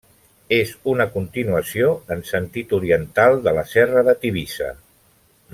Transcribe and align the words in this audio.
És 0.55 0.71
una 0.93 1.05
continuació 1.17 1.91
en 2.17 2.25
sentit 2.31 2.75
oriental 2.81 3.41
de 3.49 3.57
la 3.59 3.69
serra 3.77 4.07
de 4.09 4.21
Tivissa. 4.25 4.75